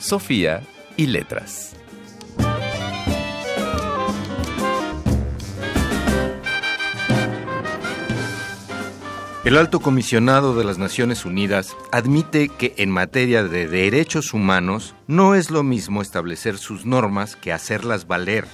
[0.00, 0.62] Sofía
[0.96, 1.76] y letras.
[9.44, 15.34] El alto comisionado de las Naciones Unidas admite que en materia de derechos humanos no
[15.34, 18.46] es lo mismo establecer sus normas que hacerlas valer,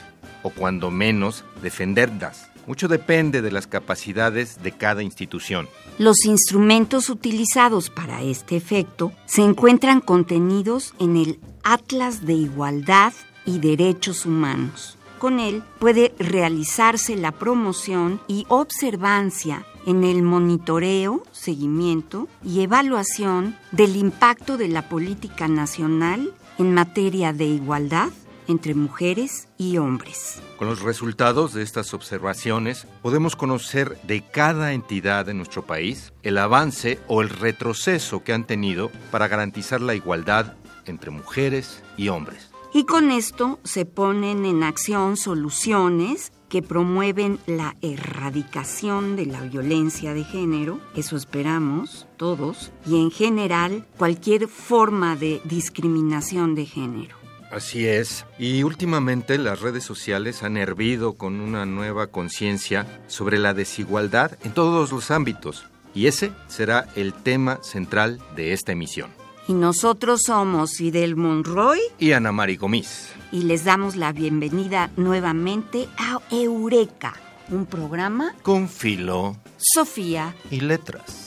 [0.42, 2.50] o cuando menos defenderlas.
[2.66, 5.68] Mucho depende de las capacidades de cada institución.
[5.98, 13.12] Los instrumentos utilizados para este efecto se encuentran contenidos en el Atlas de Igualdad
[13.44, 14.98] y Derechos Humanos.
[15.18, 23.96] Con él puede realizarse la promoción y observancia en el monitoreo, seguimiento y evaluación del
[23.96, 28.10] impacto de la política nacional en materia de igualdad
[28.48, 30.40] entre mujeres y hombres.
[30.56, 36.38] Con los resultados de estas observaciones podemos conocer de cada entidad de nuestro país el
[36.38, 40.54] avance o el retroceso que han tenido para garantizar la igualdad
[40.86, 42.50] entre mujeres y hombres.
[42.72, 50.14] Y con esto se ponen en acción soluciones que promueven la erradicación de la violencia
[50.14, 57.25] de género, eso esperamos todos, y en general cualquier forma de discriminación de género.
[57.50, 58.24] Así es.
[58.38, 64.52] Y últimamente las redes sociales han hervido con una nueva conciencia sobre la desigualdad en
[64.52, 65.64] todos los ámbitos.
[65.94, 69.10] Y ese será el tema central de esta emisión.
[69.48, 73.10] Y nosotros somos Fidel Monroy y Ana Mari Gomis.
[73.30, 77.14] Y les damos la bienvenida nuevamente a Eureka,
[77.48, 81.25] un programa con filo, Sofía y letras.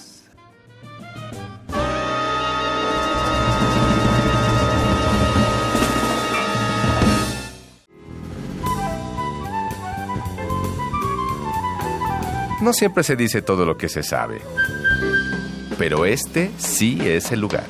[12.61, 14.41] No siempre se dice todo lo que se sabe,
[15.77, 17.65] pero este sí es el lugar.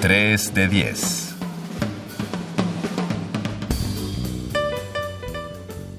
[0.00, 1.27] 3 de 10.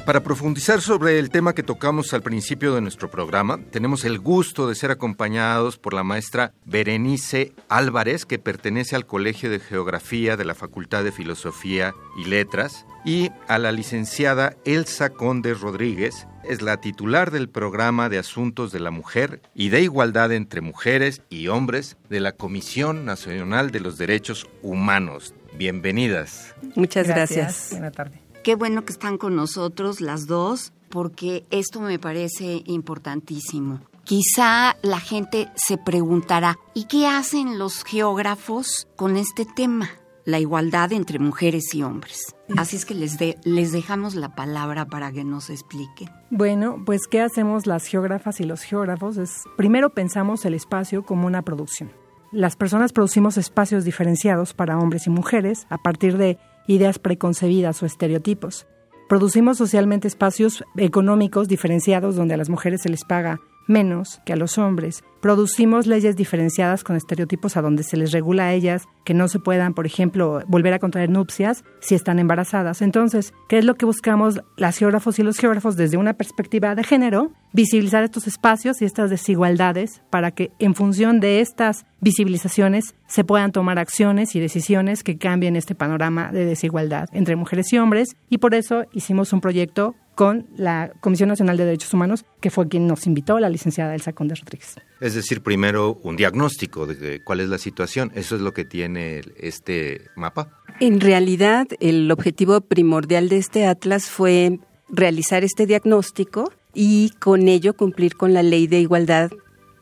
[0.10, 4.68] Para profundizar sobre el tema que tocamos al principio de nuestro programa, tenemos el gusto
[4.68, 10.46] de ser acompañados por la maestra Berenice Álvarez, que pertenece al Colegio de Geografía de
[10.46, 16.78] la Facultad de Filosofía y Letras, y a la licenciada Elsa Conde Rodríguez, es la
[16.78, 21.98] titular del programa de Asuntos de la Mujer y de Igualdad entre Mujeres y Hombres
[22.10, 25.36] de la Comisión Nacional de los Derechos Humanos.
[25.54, 26.56] Bienvenidas.
[26.74, 27.68] Muchas gracias.
[27.70, 28.29] Buenas tardes.
[28.44, 33.82] Qué bueno que están con nosotros las dos, porque esto me parece importantísimo.
[34.06, 39.90] Quizá la gente se preguntará, ¿y qué hacen los geógrafos con este tema?
[40.26, 42.36] La igualdad entre mujeres y hombres.
[42.56, 46.10] Así es que les, les dejamos la palabra para que nos expliquen.
[46.30, 49.18] Bueno, pues ¿qué hacemos las geógrafas y los geógrafos?
[49.18, 51.92] Es, primero pensamos el espacio como una producción.
[52.32, 56.38] Las personas producimos espacios diferenciados para hombres y mujeres a partir de
[56.70, 58.68] ideas preconcebidas o estereotipos.
[59.10, 64.36] Producimos socialmente espacios económicos diferenciados donde a las mujeres se les paga menos que a
[64.36, 65.04] los hombres.
[65.22, 69.40] Producimos leyes diferenciadas con estereotipos a donde se les regula a ellas que no se
[69.40, 72.82] puedan, por ejemplo, volver a contraer nupcias si están embarazadas.
[72.82, 76.84] Entonces, ¿qué es lo que buscamos las geógrafos y los geógrafos desde una perspectiva de
[76.84, 77.32] género?
[77.52, 83.52] Visibilizar estos espacios y estas desigualdades para que en función de estas visibilizaciones se puedan
[83.52, 88.16] tomar acciones y decisiones que cambien este panorama de desigualdad entre mujeres y hombres.
[88.30, 92.68] Y por eso hicimos un proyecto con la Comisión Nacional de Derechos Humanos, que fue
[92.68, 94.76] quien nos invitó, la licenciada Elsa Conde Rodríguez.
[95.00, 98.12] Es decir, primero un diagnóstico de cuál es la situación.
[98.16, 100.60] ¿Eso es lo que tiene este mapa?
[100.82, 107.74] En realidad, el objetivo primordial de este atlas fue realizar este diagnóstico y con ello
[107.78, 109.32] cumplir con la ley de igualdad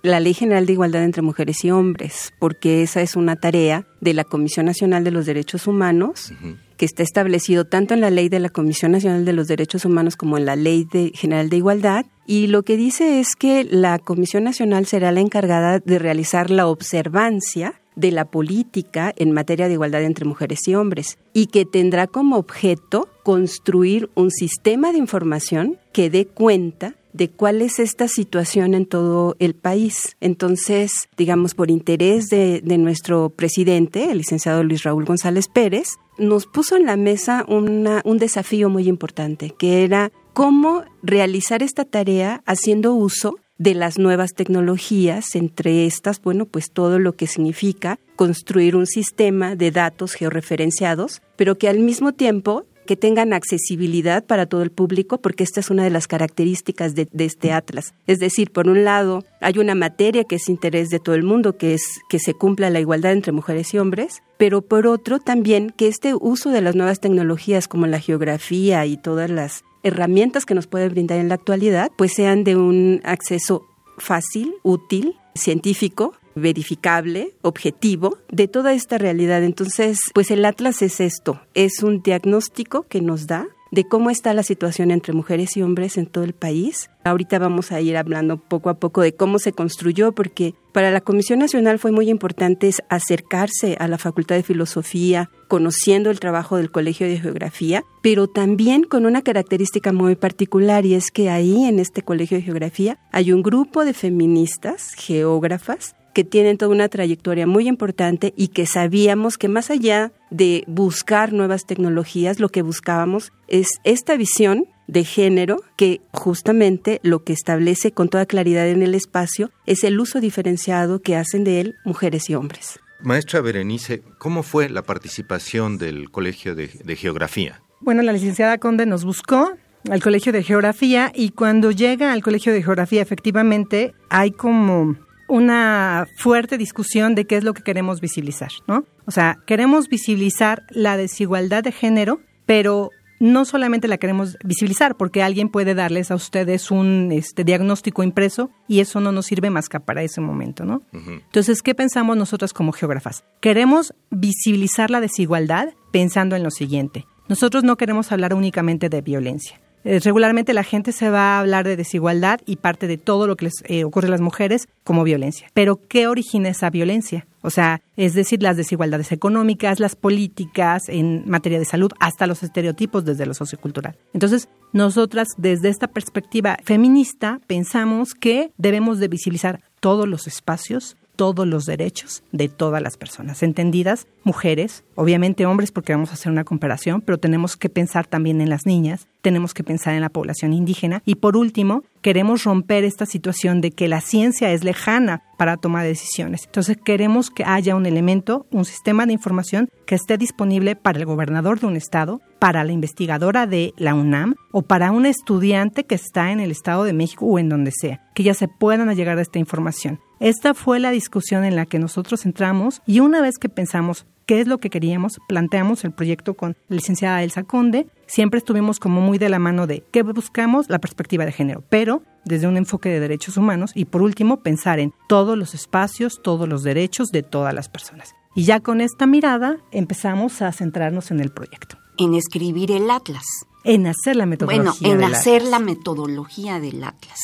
[0.02, 4.14] la Ley General de Igualdad entre Mujeres y Hombres, porque esa es una tarea de
[4.14, 6.34] la Comisión Nacional de los Derechos Humanos,
[6.78, 10.16] que está establecido tanto en la Ley de la Comisión Nacional de los Derechos Humanos
[10.16, 12.06] como en la Ley General de Igualdad.
[12.26, 16.68] Y lo que dice es que la Comisión Nacional será la encargada de realizar la
[16.68, 22.06] observancia de la política en materia de igualdad entre mujeres y hombres y que tendrá
[22.06, 28.74] como objeto construir un sistema de información que dé cuenta de cuál es esta situación
[28.74, 30.16] en todo el país.
[30.22, 35.88] Entonces, digamos, por interés de, de nuestro presidente, el licenciado Luis Raúl González Pérez,
[36.18, 41.86] nos puso en la mesa una, un desafío muy importante, que era cómo realizar esta
[41.86, 48.00] tarea haciendo uso de las nuevas tecnologías, entre estas, bueno, pues todo lo que significa
[48.16, 54.48] construir un sistema de datos georreferenciados, pero que al mismo tiempo que tengan accesibilidad para
[54.48, 57.94] todo el público, porque esta es una de las características de, de, este atlas.
[58.08, 61.58] Es decir, por un lado, hay una materia que es interés de todo el mundo,
[61.58, 65.70] que es que se cumpla la igualdad entre mujeres y hombres, pero por otro también
[65.70, 70.56] que este uso de las nuevas tecnologías como la geografía y todas las herramientas que
[70.56, 73.68] nos puede brindar en la actualidad, pues sean de un acceso
[73.98, 79.44] fácil, útil, científico, verificable, objetivo de toda esta realidad.
[79.44, 84.34] Entonces, pues el Atlas es esto, es un diagnóstico que nos da de cómo está
[84.34, 86.90] la situación entre mujeres y hombres en todo el país.
[87.04, 91.02] Ahorita vamos a ir hablando poco a poco de cómo se construyó, porque para la
[91.02, 96.72] Comisión Nacional fue muy importante acercarse a la Facultad de Filosofía, conociendo el trabajo del
[96.72, 101.80] Colegio de Geografía, pero también con una característica muy particular y es que ahí en
[101.80, 107.46] este Colegio de Geografía hay un grupo de feministas, geógrafas, que tienen toda una trayectoria
[107.46, 113.32] muy importante y que sabíamos que más allá de buscar nuevas tecnologías, lo que buscábamos
[113.48, 118.96] es esta visión de género que justamente lo que establece con toda claridad en el
[118.96, 122.80] espacio es el uso diferenciado que hacen de él mujeres y hombres.
[123.04, 127.62] Maestra Berenice, ¿cómo fue la participación del Colegio de, de Geografía?
[127.80, 129.52] Bueno, la licenciada Conde nos buscó
[129.88, 134.96] al Colegio de Geografía y cuando llega al Colegio de Geografía efectivamente hay como
[135.28, 138.86] una fuerte discusión de qué es lo que queremos visibilizar, ¿no?
[139.06, 142.90] O sea, queremos visibilizar la desigualdad de género, pero
[143.20, 148.52] no solamente la queremos visibilizar, porque alguien puede darles a ustedes un este, diagnóstico impreso
[148.68, 150.82] y eso no nos sirve más que para ese momento, ¿no?
[150.94, 153.24] Entonces, ¿qué pensamos nosotras como geógrafas?
[153.42, 157.06] Queremos visibilizar la desigualdad pensando en lo siguiente.
[157.28, 159.60] Nosotros no queremos hablar únicamente de violencia.
[159.84, 163.36] Eh, regularmente la gente se va a hablar de desigualdad y parte de todo lo
[163.36, 165.50] que les eh, ocurre a las mujeres como violencia.
[165.54, 167.26] Pero ¿qué origina esa violencia?
[167.42, 172.44] O sea, es decir, las desigualdades económicas, las políticas en materia de salud, hasta los
[172.44, 173.96] estereotipos desde lo sociocultural.
[174.14, 181.46] Entonces, nosotras desde esta perspectiva feminista pensamos que debemos de visibilizar todos los espacios, todos
[181.46, 186.44] los derechos de todas las personas, entendidas mujeres, obviamente hombres porque vamos a hacer una
[186.44, 190.54] comparación, pero tenemos que pensar también en las niñas, tenemos que pensar en la población
[190.54, 195.58] indígena y por último, queremos romper esta situación de que la ciencia es lejana para
[195.58, 196.44] tomar decisiones.
[196.46, 201.06] Entonces queremos que haya un elemento, un sistema de información que esté disponible para el
[201.06, 205.96] gobernador de un estado, para la investigadora de la UNAM o para un estudiante que
[205.96, 209.18] está en el Estado de México o en donde sea, que ya se puedan llegar
[209.18, 210.00] a esta información.
[210.20, 214.42] Esta fue la discusión en la que nosotros entramos y una vez que pensamos qué
[214.42, 219.00] es lo que queríamos, planteamos el proyecto con la licenciada Elsa Conde, siempre estuvimos como
[219.00, 222.90] muy de la mano de qué buscamos, la perspectiva de género, pero desde un enfoque
[222.90, 227.24] de derechos humanos y por último pensar en todos los espacios, todos los derechos de
[227.24, 228.16] todas las personas.
[228.36, 231.78] Y ya con esta mirada empezamos a centrarnos en el proyecto.
[231.98, 233.26] En escribir el Atlas.
[233.64, 234.74] En hacer la metodología.
[234.80, 237.20] Bueno, en hacer la metodología del Atlas.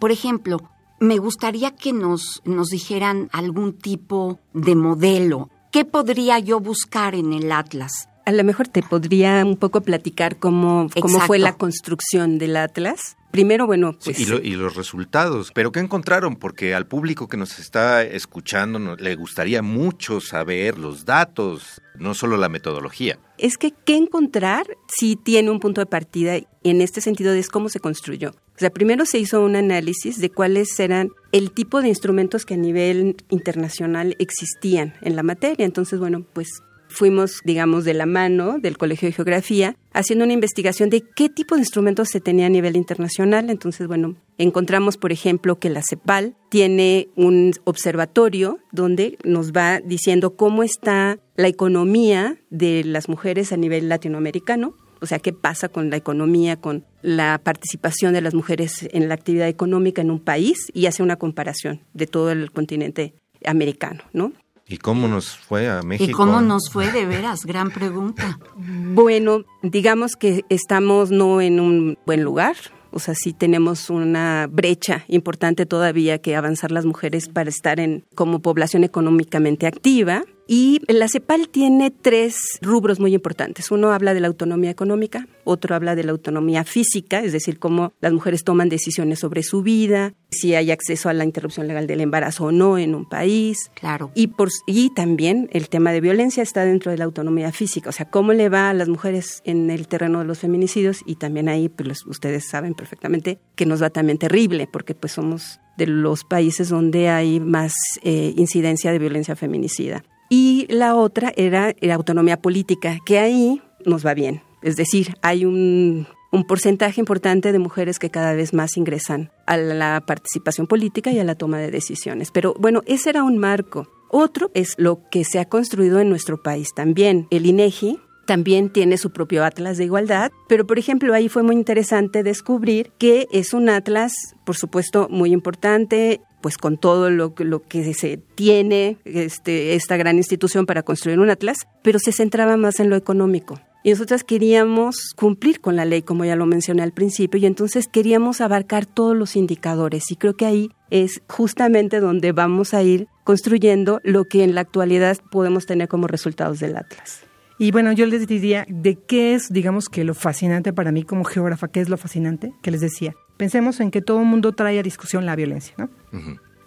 [0.00, 0.58] Por ejemplo,
[1.00, 5.50] me gustaría que nos, nos dijeran algún tipo de modelo.
[5.70, 8.08] ¿Qué podría yo buscar en el Atlas?
[8.28, 13.16] A lo mejor te podría un poco platicar cómo, cómo fue la construcción del Atlas.
[13.30, 14.18] Primero, bueno, pues...
[14.18, 15.50] Sí, y, lo, y, los resultados.
[15.54, 16.36] ¿Pero qué encontraron?
[16.36, 22.12] Porque al público que nos está escuchando no, le gustaría mucho saber los datos, no
[22.12, 23.18] solo la metodología.
[23.38, 27.48] Es que qué encontrar sí tiene un punto de partida en este sentido de es
[27.48, 28.32] cómo se construyó.
[28.32, 32.54] O sea, primero se hizo un análisis de cuáles eran el tipo de instrumentos que
[32.54, 35.64] a nivel internacional existían en la materia.
[35.64, 36.48] Entonces, bueno, pues
[36.88, 41.54] fuimos, digamos, de la mano del Colegio de Geografía, haciendo una investigación de qué tipo
[41.54, 43.50] de instrumentos se tenía a nivel internacional.
[43.50, 50.36] Entonces, bueno, encontramos, por ejemplo, que la CEPAL tiene un observatorio donde nos va diciendo
[50.36, 54.74] cómo está la economía de las mujeres a nivel latinoamericano.
[55.00, 59.14] O sea, qué pasa con la economía, con la participación de las mujeres en la
[59.14, 63.14] actividad económica en un país y hace una comparación de todo el continente
[63.44, 64.32] americano, ¿no?
[64.68, 66.10] ¿Y cómo nos fue a México?
[66.10, 67.44] ¿Y cómo nos fue de veras?
[67.44, 68.38] Gran pregunta.
[68.56, 72.56] Bueno, digamos que estamos no en un buen lugar.
[72.90, 78.04] O sea, sí tenemos una brecha importante todavía que avanzar las mujeres para estar en
[78.14, 80.24] como población económicamente activa.
[80.50, 83.70] Y la CEPAL tiene tres rubros muy importantes.
[83.70, 87.92] Uno habla de la autonomía económica, otro habla de la autonomía física, es decir, cómo
[88.00, 92.00] las mujeres toman decisiones sobre su vida, si hay acceso a la interrupción legal del
[92.00, 93.70] embarazo o no en un país.
[93.74, 94.10] Claro.
[94.14, 97.92] Y, por, y también el tema de violencia está dentro de la autonomía física, o
[97.92, 101.50] sea, cómo le va a las mujeres en el terreno de los feminicidios y también
[101.50, 106.24] ahí, pues ustedes saben perfectamente que nos va también terrible, porque pues somos de los
[106.24, 110.04] países donde hay más eh, incidencia de violencia feminicida.
[110.28, 114.42] Y la otra era la autonomía política, que ahí nos va bien.
[114.62, 119.56] Es decir, hay un, un porcentaje importante de mujeres que cada vez más ingresan a
[119.56, 122.30] la participación política y a la toma de decisiones.
[122.30, 123.88] Pero bueno, ese era un marco.
[124.10, 127.26] Otro es lo que se ha construido en nuestro país también.
[127.30, 131.56] El INEGI también tiene su propio atlas de igualdad, pero por ejemplo ahí fue muy
[131.56, 134.12] interesante descubrir que es un atlas,
[134.44, 140.66] por supuesto, muy importante, pues con todo lo, que se tiene este, esta gran institución
[140.66, 143.58] para construir un atlas, pero se centraba más en lo económico.
[143.82, 147.88] Y nosotras queríamos cumplir con la ley, como ya lo mencioné al principio, y entonces
[147.88, 150.10] queríamos abarcar todos los indicadores.
[150.10, 154.60] Y creo que ahí es justamente donde vamos a ir construyendo lo que en la
[154.60, 157.27] actualidad podemos tener como resultados del Atlas.
[157.58, 161.24] Y bueno, yo les diría de qué es, digamos que lo fascinante para mí como
[161.24, 163.14] geógrafa, qué es lo fascinante, que les decía.
[163.36, 165.90] Pensemos en que todo el mundo trae a discusión la violencia, ¿no?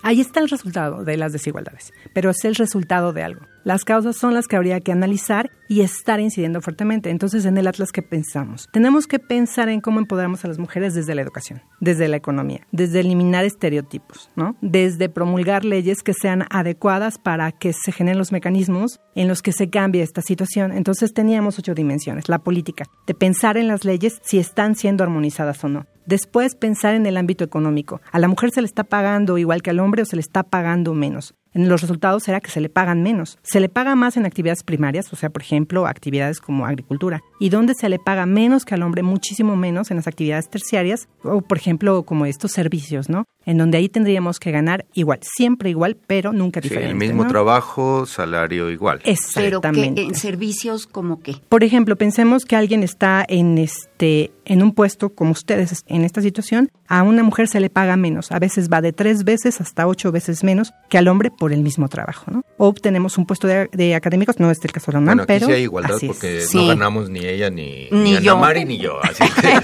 [0.04, 3.42] Ahí está el resultado de las desigualdades, pero es el resultado de algo.
[3.64, 7.12] Las causas son las que habría que analizar y estar incidiendo fuertemente.
[7.12, 8.68] Entonces, en el Atlas, ¿qué pensamos?
[8.74, 12.68] Tenemos que pensar en cómo empoderamos a las mujeres desde la educación, desde la economía,
[12.72, 14.58] desde eliminar estereotipos, ¿no?
[14.62, 19.52] Desde promulgar leyes que sean adecuadas para que se generen los mecanismos en los que
[19.52, 20.72] se cambie esta situación.
[20.72, 22.30] Entonces, teníamos ocho dimensiones.
[22.30, 25.86] La política, de pensar en las leyes si están siendo armonizadas o no.
[26.08, 28.02] Después, pensar en el ámbito económico.
[28.12, 30.44] ¿A la mujer se le está pagando igual que al hombre o se le está
[30.44, 31.36] pagando menos?
[31.54, 33.38] En los resultados será que se le pagan menos.
[33.44, 37.22] Se le paga más en actividades primarias, o sea, por ejemplo, actividades como agricultura.
[37.40, 41.10] Y donde se le paga menos que al hombre, muchísimo menos en las actividades terciarias,
[41.24, 43.26] o por ejemplo, como estos servicios, ¿no?
[43.46, 46.92] En donde ahí tendríamos que ganar igual, siempre igual, pero nunca diferente.
[46.92, 49.02] el mismo trabajo, salario igual.
[49.04, 49.94] Exactamente.
[49.96, 51.36] Pero en servicios como qué?
[51.50, 56.22] Por ejemplo, pensemos que alguien está en este en un puesto como ustedes en esta
[56.22, 58.32] situación, a una mujer se le paga menos.
[58.32, 61.62] A veces va de tres veces hasta ocho veces menos que al hombre por el
[61.62, 62.44] mismo trabajo, ¿no?
[62.58, 65.34] O obtenemos un puesto de, académicos, no es el caso de la UNAM, bueno, aquí
[65.34, 68.38] pero sí hay igualdad porque no ganamos ni ella ni, ni, ni yo.
[68.38, 69.00] Mari ni yo.
[69.04, 69.60] Así que...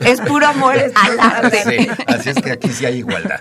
[0.10, 1.62] es puro amor al arte.
[1.64, 3.40] Sí, así es que aquí sí hay igualdad.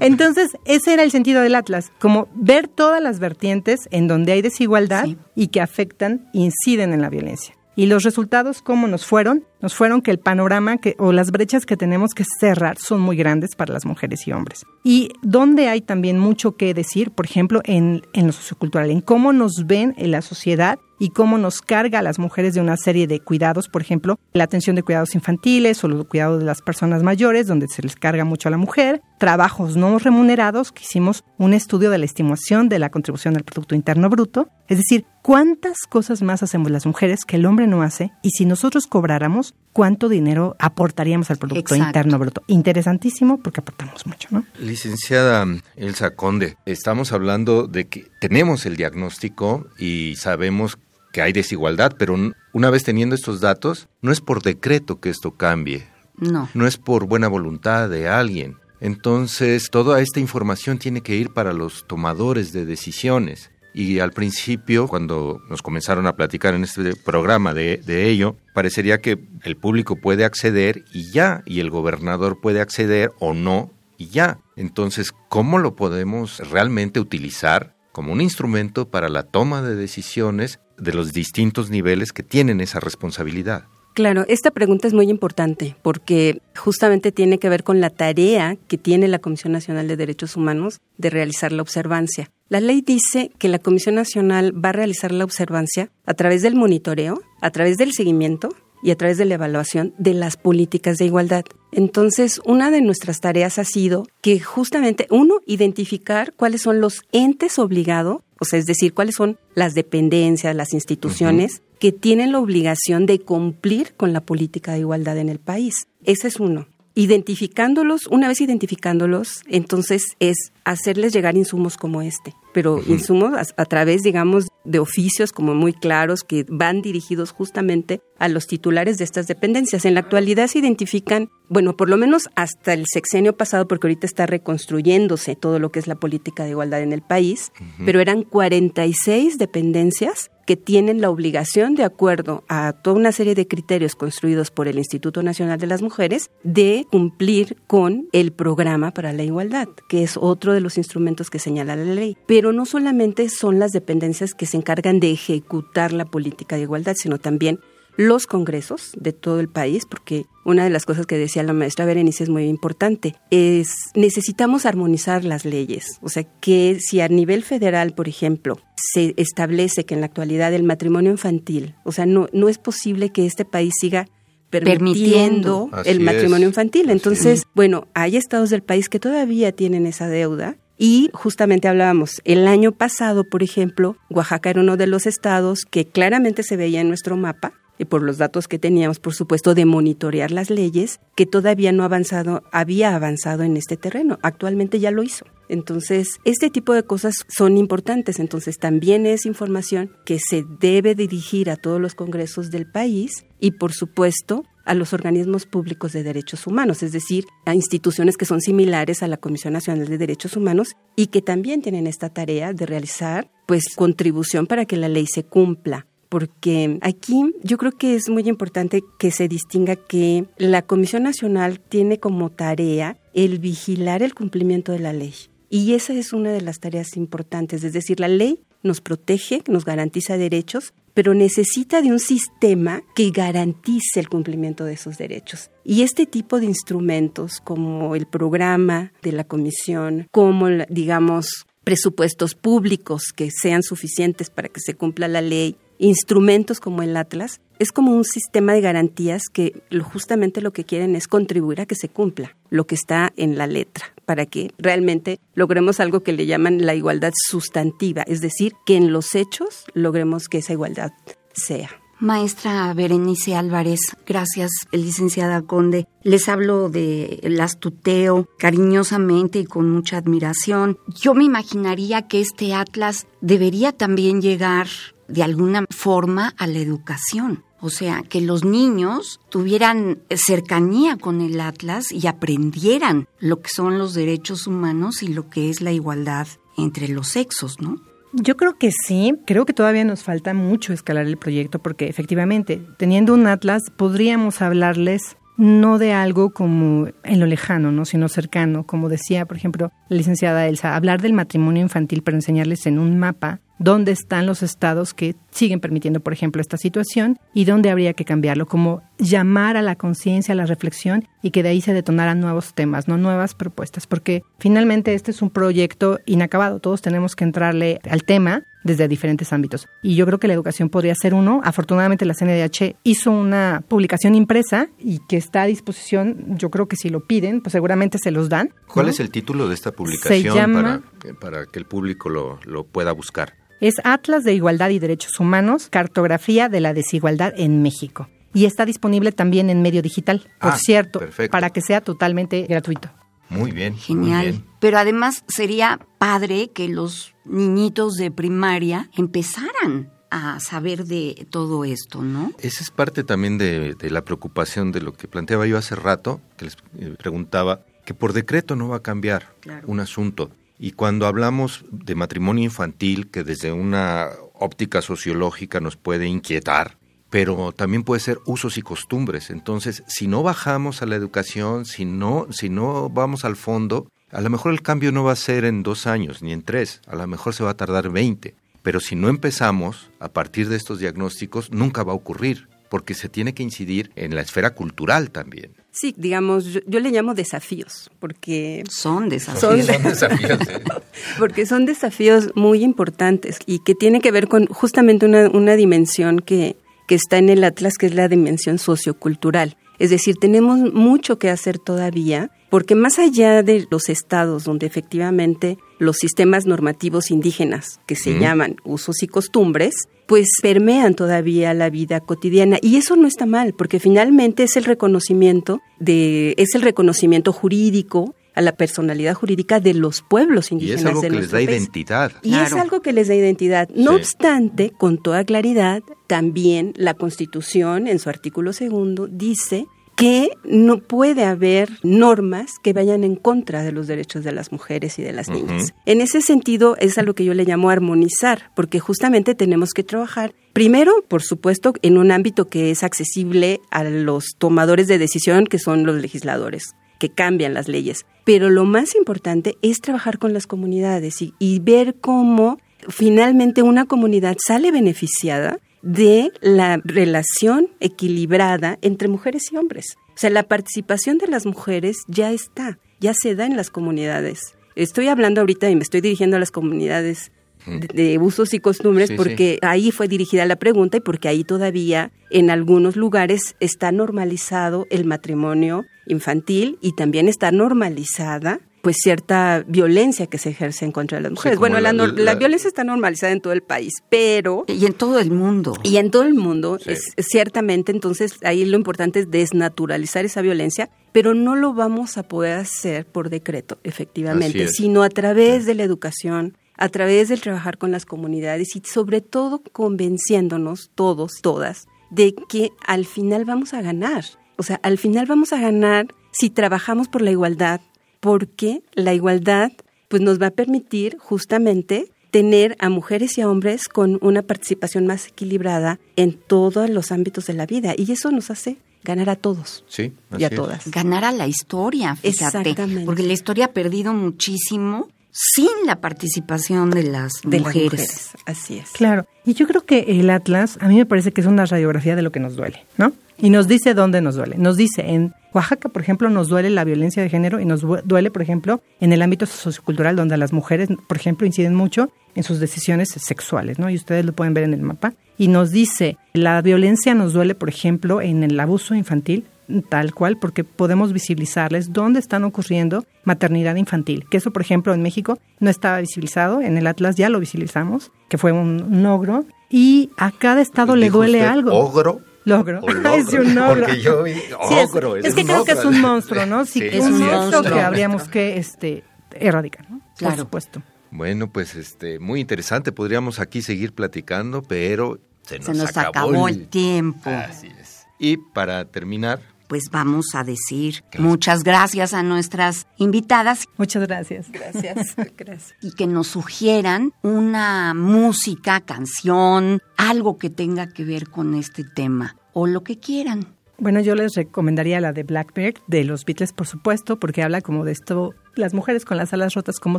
[0.00, 4.42] Entonces, ese era el sentido del Atlas, como ver todas las vertientes en donde hay
[4.42, 7.54] desigualdad y que afectan, inciden en la violencia.
[7.76, 9.44] Y los resultados, ¿cómo nos fueron?
[9.64, 13.16] Nos fueron que el panorama que, o las brechas que tenemos que cerrar son muy
[13.16, 14.66] grandes para las mujeres y hombres.
[14.84, 19.32] Y donde hay también mucho que decir, por ejemplo, en, en lo sociocultural, en cómo
[19.32, 23.06] nos ven en la sociedad y cómo nos carga a las mujeres de una serie
[23.06, 27.02] de cuidados, por ejemplo, la atención de cuidados infantiles o los cuidados de las personas
[27.02, 31.54] mayores, donde se les carga mucho a la mujer, trabajos no remunerados, que hicimos un
[31.54, 36.22] estudio de la estimación de la contribución al Producto Interno Bruto, es decir, cuántas cosas
[36.22, 40.56] más hacemos las mujeres que el hombre no hace y si nosotros cobráramos, cuánto dinero
[40.58, 42.42] aportaríamos al Producto Interno Bruto.
[42.46, 44.44] Interesantísimo porque aportamos mucho, ¿no?
[44.58, 45.46] Licenciada
[45.76, 50.78] Elsa Conde, estamos hablando de que tenemos el diagnóstico y sabemos
[51.12, 52.16] que hay desigualdad, pero
[52.52, 55.86] una vez teniendo estos datos, no es por decreto que esto cambie.
[56.16, 56.48] No.
[56.54, 58.56] No es por buena voluntad de alguien.
[58.80, 63.50] Entonces, toda esta información tiene que ir para los tomadores de decisiones.
[63.74, 69.18] Y al principio, cuando nos comenzaron a platicar en este programa de, ello, parecería que
[69.42, 74.38] el público puede acceder y ya, y el gobernador puede acceder o no y ya.
[74.56, 80.92] Entonces, ¿cómo lo podemos realmente utilizar como un instrumento para la toma de decisiones de
[80.92, 83.64] los distintos niveles que tienen esa responsabilidad.
[83.94, 88.76] Claro, esta pregunta es muy importante porque justamente tiene que ver con la tarea que
[88.76, 92.28] tiene la Comisión Nacional de Derechos Humanos de realizar la observancia.
[92.54, 96.54] La ley dice que la Comisión Nacional va a realizar la observancia a través del
[96.54, 98.48] monitoreo, a través del seguimiento
[98.80, 101.42] y a través de la evaluación de las políticas de igualdad.
[101.72, 107.58] Entonces, una de nuestras tareas ha sido que justamente, uno, identificar cuáles son los entes
[107.58, 113.04] obligados, o sea, es decir, cuáles son las dependencias, las instituciones que tienen la obligación
[113.04, 115.88] de cumplir con la política de igualdad en el país.
[116.04, 122.80] Ese es uno identificándolos, una vez identificándolos, entonces es hacerles llegar insumos como este, pero
[122.86, 128.46] insumos a, través, digamos, de oficios como muy claros que van dirigidos justamente a los
[128.46, 129.84] titulares de estas dependencias.
[129.84, 134.06] En la actualidad se identifican, bueno, por lo menos hasta el sexenio pasado, porque ahorita
[134.06, 137.52] está reconstruyéndose todo lo que es la política de igualdad en el país,
[137.84, 143.46] pero eran 46 dependencias que tienen la obligación, de acuerdo a toda una serie de
[143.46, 149.12] criterios construidos por el Instituto Nacional de las Mujeres, de cumplir con el programa para
[149.12, 152.16] la igualdad, que es otro de los instrumentos que señala la ley.
[152.26, 156.94] Pero no solamente son las dependencias que se encargan de ejecutar la política de igualdad,
[156.96, 157.60] sino también
[157.96, 161.84] los congresos de todo el país, porque una de las cosas que decía la maestra
[161.84, 165.98] Berenice es muy importante, es necesitamos armonizar las leyes.
[166.02, 170.52] O sea, que si a nivel federal, por ejemplo, se establece que en la actualidad
[170.52, 174.08] el matrimonio infantil, o sea, no, no es posible que este país siga
[174.50, 176.90] permitiendo, el matrimonio infantil.
[176.90, 182.46] Entonces, bueno, hay estados del país que todavía tienen esa deuda y justamente hablábamos, el
[182.46, 186.88] año pasado, por ejemplo, Oaxaca era uno de los estados que claramente se veía en
[186.88, 191.26] nuestro mapa y por los datos que teníamos, por supuesto, de monitorear las leyes, que
[191.26, 194.18] todavía no avanzado, había avanzado en este terreno.
[194.22, 195.26] Actualmente ya lo hizo.
[195.48, 198.18] Entonces, este tipo de cosas son importantes.
[198.18, 203.52] Entonces, también es información que se debe dirigir a todos los congresos del país y,
[203.52, 208.40] por supuesto, a los organismos públicos de derechos humanos, es decir, a instituciones que son
[208.40, 212.64] similares a la Comisión Nacional de Derechos Humanos y que también tienen esta tarea de
[212.64, 218.08] realizar pues contribución para que la ley se cumpla porque aquí yo creo que es
[218.08, 224.14] muy importante que se distinga que la Comisión Nacional tiene como tarea el vigilar el
[224.14, 225.12] cumplimiento de la ley.
[225.50, 229.64] Y esa es una de las tareas importantes, es decir, la ley nos protege, nos
[229.64, 235.50] garantiza derechos, pero necesita de un sistema que garantice el cumplimiento de esos derechos.
[235.64, 243.04] Y este tipo de instrumentos, como el programa de la comisión, como, digamos, presupuestos públicos
[243.16, 247.92] que sean suficientes para que se cumpla la ley, instrumentos como el Atlas, es como
[247.92, 252.36] un sistema de garantías que justamente lo que quieren es contribuir a que se cumpla
[252.50, 256.74] lo que está en la letra, para que realmente logremos algo que le llaman la
[256.74, 260.92] igualdad sustantiva, es decir, que en los hechos logremos que esa igualdad
[261.32, 261.70] sea.
[262.00, 265.86] Maestra Berenice Álvarez, gracias, licenciada Conde.
[266.02, 270.76] Les hablo de las tuteo cariñosamente y con mucha admiración.
[270.88, 274.66] Yo me imaginaría que este atlas debería también llegar
[275.08, 277.44] de alguna forma a la educación.
[277.60, 283.78] O sea, que los niños tuvieran cercanía con el Atlas y aprendieran lo que son
[283.78, 286.26] los derechos humanos y lo que es la igualdad
[286.58, 287.80] entre los sexos, ¿no?
[288.12, 292.62] Yo creo que sí, creo que todavía nos falta mucho escalar el proyecto porque efectivamente,
[292.76, 297.84] teniendo un Atlas, podríamos hablarles no de algo como en lo lejano, ¿no?
[297.84, 302.66] sino cercano, como decía, por ejemplo, la licenciada Elsa, hablar del matrimonio infantil para enseñarles
[302.66, 307.46] en un mapa dónde están los estados que siguen permitiendo, por ejemplo, esta situación y
[307.46, 311.48] dónde habría que cambiarlo, como llamar a la conciencia, a la reflexión y que de
[311.48, 316.60] ahí se detonaran nuevos temas, no nuevas propuestas, porque finalmente este es un proyecto inacabado,
[316.60, 319.68] todos tenemos que entrarle al tema desde diferentes ámbitos.
[319.82, 321.40] Y yo creo que la educación podría ser uno.
[321.44, 326.38] Afortunadamente la CNDH hizo una publicación impresa y que está a disposición.
[326.38, 328.54] Yo creo que si lo piden, pues seguramente se los dan.
[328.66, 330.82] ¿Cuál es el título de esta publicación para,
[331.20, 333.34] para que el público lo, lo pueda buscar?
[333.60, 338.08] Es Atlas de Igualdad y Derechos Humanos, Cartografía de la Desigualdad en México.
[338.32, 342.90] Y está disponible también en medio digital, por ah, cierto, para que sea totalmente gratuito.
[343.28, 343.76] Muy bien.
[343.76, 344.42] Genial.
[344.60, 352.02] Pero además sería padre que los niñitos de primaria empezaran a saber de todo esto,
[352.02, 352.32] ¿no?
[352.38, 356.44] Esa es parte también de, la preocupación de lo que planteaba yo hace rato, que
[356.44, 359.34] les eh, preguntaba, que por decreto no va a cambiar
[359.66, 360.30] un asunto.
[360.58, 366.76] Y cuando hablamos de matrimonio infantil, que desde una óptica sociológica nos puede inquietar,
[367.10, 369.30] pero también puede ser usos y costumbres.
[369.30, 374.20] Entonces, si no bajamos a la educación, si no, si no vamos al fondo, a
[374.20, 376.96] lo mejor el cambio no va a ser en dos años ni en tres, a
[376.96, 378.34] lo mejor se va a tardar veinte.
[378.62, 383.08] Pero si no empezamos a partir de estos diagnósticos, nunca va a ocurrir, porque se
[383.08, 385.52] tiene que incidir en la esfera cultural también.
[385.74, 388.62] Sí, digamos, yo, le llamo desafíos, porque...
[388.70, 389.40] Son desafíos.
[389.66, 390.38] Son, desafíos.
[391.18, 396.20] porque son desafíos muy importantes y que tiene que ver con justamente una, una dimensión
[396.20, 396.54] que,
[396.86, 399.56] que está en el Atlas, que es la dimensión sociocultural.
[399.78, 405.58] Es decir, tenemos mucho que hacer todavía, porque más allá de los estados donde efectivamente
[405.78, 409.74] los sistemas normativos indígenas, que se llaman usos y costumbres,
[410.06, 412.58] pues permean todavía la vida cotidiana.
[412.62, 418.14] Y eso no está mal porque finalmente es el reconocimiento de es el reconocimiento jurídico
[418.34, 421.42] a la personalidad jurídica de los pueblos indígenas y es algo de que les da
[421.42, 422.12] identidad.
[422.22, 423.68] Y es algo que les da identidad.
[423.74, 429.66] No obstante, con toda claridad, también la Constitución, en su artículo segundo, dice
[429.96, 434.98] que no puede haber normas que vayan en contra de los derechos de las mujeres
[434.98, 435.72] y de las niñas.
[435.86, 439.84] En ese sentido es a lo que yo le llamo armonizar, porque justamente tenemos que
[439.84, 445.46] trabajar primero, por supuesto, en un ámbito que es accesible a los tomadores de decisión,
[445.46, 448.06] que son los legisladores que cambian las leyes.
[448.24, 453.86] Pero lo más importante es trabajar con las comunidades y, y ver cómo finalmente una
[453.86, 459.96] comunidad sale beneficiada de la relación equilibrada entre mujeres y hombres.
[460.08, 464.40] O sea, la participación de las mujeres ya está, ya se da en las comunidades.
[464.76, 467.32] Estoy hablando ahorita y me estoy dirigiendo a las comunidades
[467.66, 472.50] de, usos y costumbres porque ahí fue dirigida la pregunta y porque ahí todavía en
[472.50, 480.36] algunos lugares está normalizado el matrimonio infantil y también está normalizada pues cierta violencia que
[480.36, 481.58] se ejerce en contra de las mujeres.
[481.58, 484.66] bueno, la, violencia está normalizada en todo el país, pero...
[484.68, 485.74] Y en todo el mundo.
[485.82, 490.90] Y en todo el mundo, es, ciertamente, entonces ahí lo importante es desnaturalizar esa violencia,
[491.12, 495.82] pero no lo vamos a poder hacer por decreto, efectivamente, sino a través de la
[495.82, 502.34] educación, a través del trabajar con las comunidades y sobre todo convenciéndonos todos, todas, de
[502.48, 504.24] que al final vamos a ganar.
[504.56, 507.80] O sea, al final vamos a ganar si trabajamos por la igualdad,
[508.20, 509.72] porque la igualdad
[510.08, 515.06] pues nos va a permitir justamente tener a mujeres y a hombres con una participación
[515.06, 519.36] más equilibrada en todos los ámbitos de la vida y eso nos hace ganar a
[519.36, 520.90] todos sí, y a todas.
[520.90, 523.04] Ganar a la historia, fíjate, Exactamente.
[523.04, 527.90] porque la historia ha perdido muchísimo sin la participación de las de mujeres.
[527.90, 528.30] mujeres.
[528.46, 528.90] Así es.
[528.90, 532.14] Claro, y yo creo que el Atlas a mí me parece que es una radiografía
[532.14, 533.12] de lo que nos duele, ¿no?
[533.36, 534.56] Y nos dice dónde nos duele.
[534.58, 538.30] Nos dice en Oaxaca, por ejemplo, nos duele la violencia de género y nos duele,
[538.30, 542.60] por ejemplo, en el ámbito sociocultural donde las mujeres, por ejemplo, inciden mucho en sus
[542.60, 543.90] decisiones sexuales, ¿no?
[543.90, 545.14] Y ustedes lo pueden ver en el mapa.
[545.36, 549.46] Y nos dice, la violencia nos duele, por ejemplo, en el abuso infantil,
[549.88, 554.26] tal cual, porque podemos visibilizarles dónde están ocurriendo maternidad infantil.
[554.30, 558.12] Que eso, por ejemplo, en México no estaba visibilizado, en el Atlas ya lo visibilizamos,
[558.28, 559.44] que fue un, ogro.
[559.70, 561.72] Y a cada estado le duele algo.
[561.72, 562.20] ¿Ogro?
[562.44, 562.80] Logro.
[563.14, 563.86] es un ogro.
[563.86, 565.16] Porque yo vi ogro.
[565.16, 566.64] es, que creo que es un monstruo, ¿no?
[566.64, 570.00] Sí, es un monstruo que habríamos que este, erradicar, ¿no?
[570.18, 570.82] Por supuesto.
[571.10, 572.92] Bueno, pues este, muy interesante.
[572.92, 577.30] Podríamos aquí seguir platicando, pero se nos, acabó, el tiempo.
[577.30, 578.06] Así es.
[578.18, 583.66] Y para terminar, pues vamos a decir muchas gracias a nuestras invitadas.
[583.76, 584.50] Muchas gracias.
[584.50, 585.14] Gracias.
[585.36, 585.74] gracias.
[585.80, 592.36] Y que nos sugieran una música, canción, algo que tenga que ver con este tema
[592.52, 593.54] o lo que quieran.
[593.76, 597.84] Bueno, yo les recomendaría la de Blackbird, de los Beatles, por supuesto, porque habla como
[597.84, 599.98] de esto, las mujeres con las alas rotas, como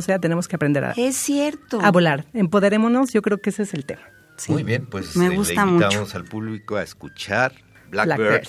[0.00, 1.80] sea, tenemos que aprender a, es cierto.
[1.82, 2.24] a volar.
[2.32, 4.02] Empoderémonos, yo creo que ese es el tema.
[4.48, 7.52] Muy bien, pues Me eh, gusta le invitamos al público a escuchar
[7.90, 8.48] Blackbird.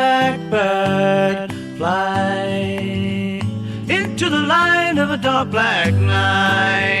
[5.21, 7.00] dark black night.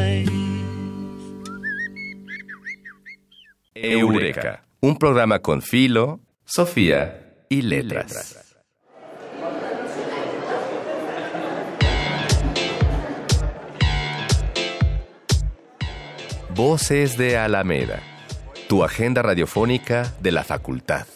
[3.83, 8.37] Eureka, un programa con Filo, Sofía y Letras.
[16.53, 18.03] Voces de Alameda,
[18.69, 21.07] tu agenda radiofónica de la facultad.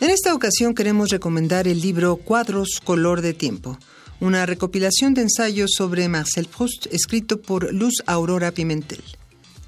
[0.00, 3.78] En esta ocasión queremos recomendar el libro Cuadros Color de Tiempo,
[4.20, 9.02] una recopilación de ensayos sobre Marcel Proust escrito por Luz Aurora Pimentel.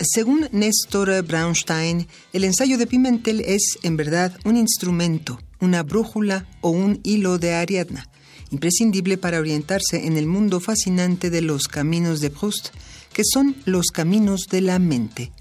[0.00, 6.70] Según Néstor Braunstein, el ensayo de Pimentel es, en verdad, un instrumento, una brújula o
[6.70, 8.08] un hilo de Ariadna,
[8.52, 12.68] imprescindible para orientarse en el mundo fascinante de los caminos de Proust,
[13.12, 15.32] que son los caminos de la mente.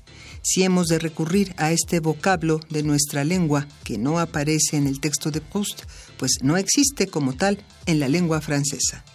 [0.41, 4.99] Si hemos de recurrir a este vocablo de nuestra lengua que no aparece en el
[4.99, 5.83] texto de Proust,
[6.17, 9.05] pues no existe como tal en la lengua francesa.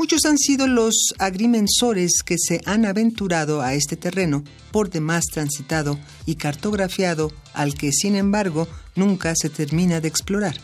[0.00, 6.00] Muchos han sido los agrimensores que se han aventurado a este terreno, por demás transitado
[6.24, 10.56] y cartografiado, al que, sin embargo, nunca se termina de explorar.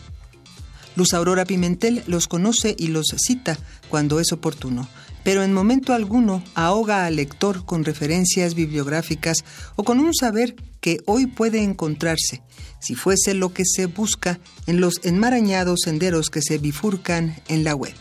[0.95, 4.87] Luz Aurora Pimentel los conoce y los cita cuando es oportuno,
[5.23, 9.45] pero en momento alguno ahoga al lector con referencias bibliográficas
[9.75, 12.41] o con un saber que hoy puede encontrarse,
[12.79, 17.75] si fuese lo que se busca en los enmarañados senderos que se bifurcan en la
[17.75, 17.93] web.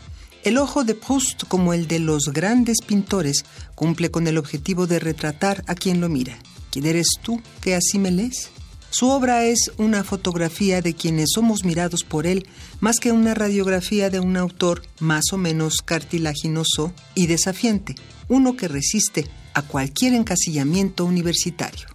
[0.47, 5.01] El ojo de Proust, como el de los grandes pintores, cumple con el objetivo de
[5.01, 6.39] retratar a quien lo mira.
[6.71, 8.51] ¿Quién eres tú que así me lees?
[8.91, 12.47] Su obra es una fotografía de quienes somos mirados por él,
[12.79, 17.97] más que una radiografía de un autor más o menos cartilaginoso y desafiante,
[18.29, 21.89] uno que resiste a cualquier encasillamiento universitario.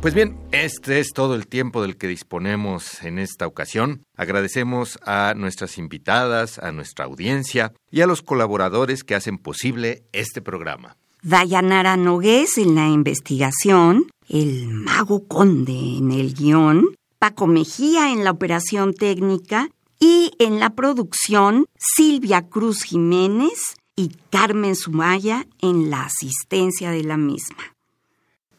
[0.00, 4.02] Pues bien, este es todo el tiempo del que disponemos en esta ocasión.
[4.16, 10.40] Agradecemos a nuestras invitadas, a nuestra audiencia y a los colaboradores que hacen posible este
[10.40, 10.96] programa.
[11.22, 18.30] Dayanara Nogués en la investigación, el mago conde en el guion, Paco Mejía en la
[18.30, 26.90] operación técnica y en la producción Silvia Cruz Jiménez y Carmen Sumaya en la asistencia
[26.90, 27.74] de la misma.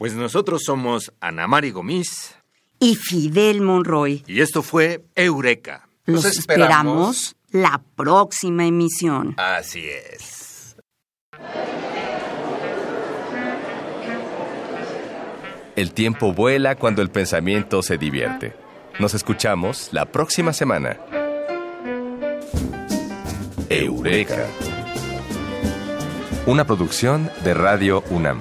[0.01, 2.33] Pues nosotros somos Ana Mari Gomis
[2.79, 4.23] Y Fidel Monroy.
[4.25, 5.87] y esto fue Eureka.
[6.05, 9.35] Los esperamos la próxima emisión.
[9.37, 10.75] Así es.
[15.75, 18.55] El tiempo vuela cuando el pensamiento se divierte.
[18.97, 20.99] Nos escuchamos la próxima semana.
[23.69, 24.47] Eureka.
[26.47, 28.39] Una producción de Radio UNAM.